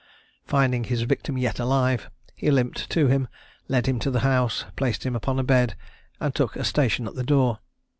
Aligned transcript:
Finding 0.47 0.85
his 0.85 1.03
victim 1.03 1.37
yet 1.37 1.59
alive, 1.59 2.09
he 2.33 2.49
limped 2.49 2.89
to 2.89 3.05
him, 3.05 3.27
led 3.67 3.85
him 3.85 3.99
to 3.99 4.09
the 4.09 4.21
house, 4.21 4.65
placed 4.75 5.05
him 5.05 5.15
upon 5.15 5.37
a 5.37 5.43
bed, 5.43 5.75
and 6.19 6.33
took 6.33 6.55
a 6.55 6.63
station 6.63 7.05
at 7.07 7.13
the 7.13 7.23
door. 7.23 7.59